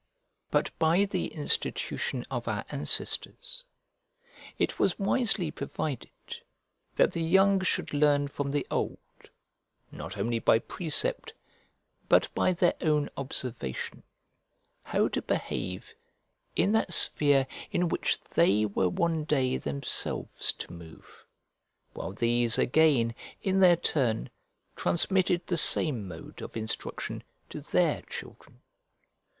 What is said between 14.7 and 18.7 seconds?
how to behave in that sphere in which they